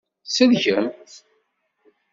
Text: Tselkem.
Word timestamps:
Tselkem. 0.27 0.85